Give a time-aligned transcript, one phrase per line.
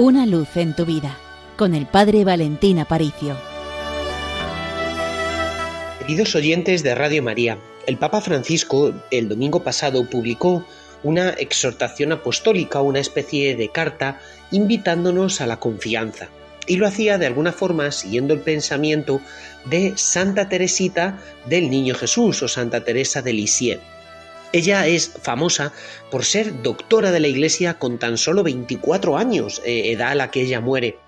[0.00, 1.18] Una luz en tu vida
[1.56, 3.36] con el Padre Valentín Aparicio.
[5.98, 10.64] Queridos oyentes de Radio María, el Papa Francisco el domingo pasado publicó
[11.02, 14.20] una exhortación apostólica, una especie de carta
[14.52, 16.28] invitándonos a la confianza.
[16.68, 19.20] Y lo hacía de alguna forma siguiendo el pensamiento
[19.64, 23.80] de Santa Teresita del Niño Jesús o Santa Teresa de Lisieux.
[24.52, 25.72] Ella es famosa
[26.10, 30.30] por ser doctora de la Iglesia con tan solo 24 años, eh, edad a la
[30.30, 30.98] que ella muere.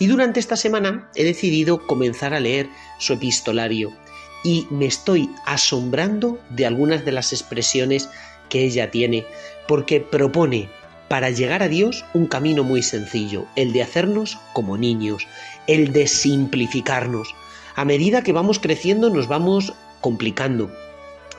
[0.00, 2.68] Y durante esta semana he decidido comenzar a leer
[2.98, 3.92] su epistolario
[4.42, 8.08] y me estoy asombrando de algunas de las expresiones
[8.48, 9.24] que ella tiene,
[9.68, 10.68] porque propone
[11.08, 15.26] para llegar a Dios un camino muy sencillo, el de hacernos como niños,
[15.66, 17.34] el de simplificarnos.
[17.76, 20.70] A medida que vamos creciendo nos vamos complicando,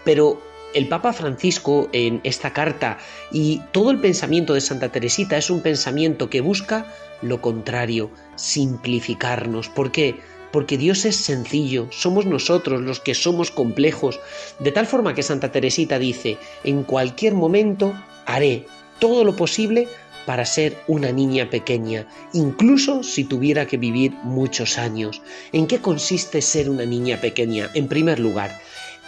[0.04, 0.42] pero
[0.74, 2.98] el Papa Francisco en esta carta
[3.32, 6.86] y todo el pensamiento de Santa Teresita es un pensamiento que busca
[7.22, 9.70] lo contrario, simplificarnos.
[9.70, 10.16] ¿Por qué?
[10.52, 14.20] Porque Dios es sencillo, somos nosotros los que somos complejos,
[14.60, 17.94] de tal forma que Santa Teresita dice, en cualquier momento
[18.26, 18.66] haré
[19.00, 19.88] todo lo posible
[20.26, 25.22] para ser una niña pequeña, incluso si tuviera que vivir muchos años.
[25.52, 27.70] ¿En qué consiste ser una niña pequeña?
[27.74, 28.60] En primer lugar,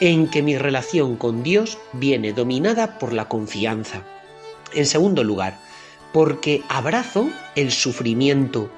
[0.01, 4.03] en que mi relación con Dios viene dominada por la confianza.
[4.73, 5.59] En segundo lugar,
[6.11, 8.71] porque abrazo el sufrimiento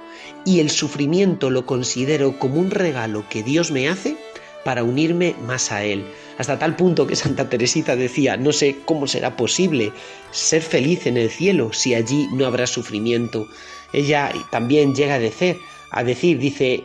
[0.46, 4.18] y el sufrimiento lo considero como un regalo que Dios me hace
[4.66, 6.06] para unirme más a Él,
[6.38, 9.94] hasta tal punto que Santa Teresita decía, no sé cómo será posible
[10.32, 13.48] ser feliz en el cielo si allí no habrá sufrimiento.
[13.94, 15.58] Ella también llega a decir,
[15.90, 16.84] a decir, dice,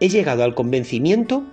[0.00, 1.44] he llegado al convencimiento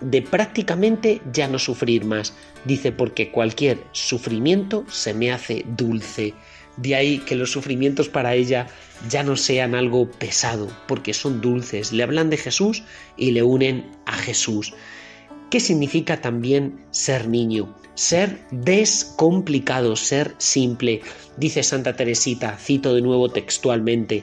[0.00, 2.34] de prácticamente ya no sufrir más.
[2.64, 6.34] Dice, porque cualquier sufrimiento se me hace dulce.
[6.76, 8.68] De ahí que los sufrimientos para ella
[9.08, 11.92] ya no sean algo pesado, porque son dulces.
[11.92, 12.84] Le hablan de Jesús
[13.16, 14.74] y le unen a Jesús.
[15.50, 17.74] ¿Qué significa también ser niño?
[17.94, 21.00] Ser descomplicado, ser simple.
[21.36, 24.22] Dice Santa Teresita, cito de nuevo textualmente,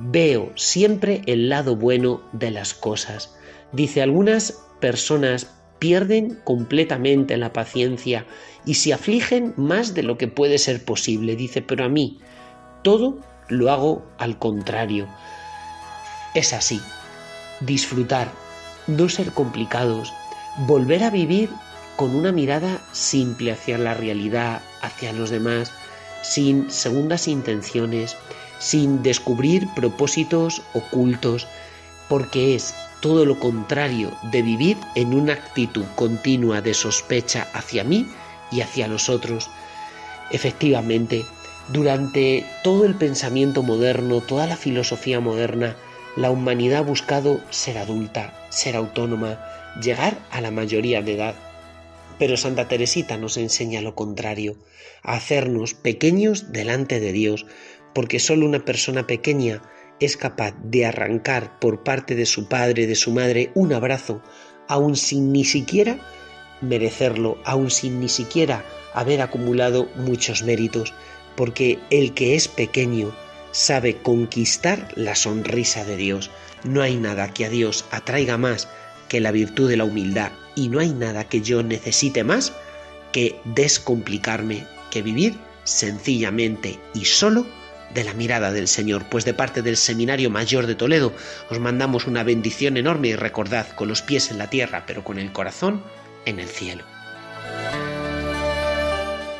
[0.00, 3.34] veo siempre el lado bueno de las cosas.
[3.72, 5.46] Dice, algunas personas
[5.78, 8.26] pierden completamente la paciencia
[8.66, 11.36] y se afligen más de lo que puede ser posible.
[11.36, 12.18] Dice, pero a mí
[12.82, 15.08] todo lo hago al contrario.
[16.34, 16.80] Es así.
[17.60, 18.30] Disfrutar,
[18.88, 20.12] no ser complicados,
[20.66, 21.48] volver a vivir
[21.96, 25.72] con una mirada simple hacia la realidad, hacia los demás,
[26.22, 28.16] sin segundas intenciones,
[28.58, 31.46] sin descubrir propósitos ocultos,
[32.08, 38.06] porque es todo lo contrario de vivir en una actitud continua de sospecha hacia mí
[38.52, 39.50] y hacia los otros.
[40.30, 41.24] Efectivamente,
[41.68, 45.76] durante todo el pensamiento moderno, toda la filosofía moderna,
[46.16, 49.44] la humanidad ha buscado ser adulta, ser autónoma,
[49.82, 51.34] llegar a la mayoría de edad.
[52.20, 54.56] Pero Santa Teresita nos enseña lo contrario,
[55.02, 57.46] a hacernos pequeños delante de Dios,
[57.94, 59.60] porque solo una persona pequeña
[60.04, 64.22] es capaz de arrancar por parte de su padre, de su madre, un abrazo,
[64.68, 65.98] aun sin ni siquiera
[66.60, 68.64] merecerlo, aun sin ni siquiera
[68.94, 70.94] haber acumulado muchos méritos,
[71.36, 73.12] porque el que es pequeño
[73.50, 76.30] sabe conquistar la sonrisa de Dios.
[76.64, 78.68] No hay nada que a Dios atraiga más
[79.08, 82.52] que la virtud de la humildad y no hay nada que yo necesite más
[83.12, 87.46] que descomplicarme, que vivir sencillamente y solo
[87.94, 91.12] de la mirada del Señor, pues de parte del Seminario Mayor de Toledo
[91.50, 95.18] os mandamos una bendición enorme y recordad con los pies en la tierra, pero con
[95.18, 95.82] el corazón
[96.24, 96.84] en el cielo.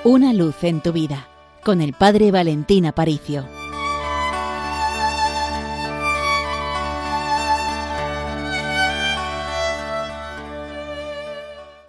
[0.05, 1.29] Una luz en tu vida,
[1.63, 3.62] con el Padre Valentín Aparicio.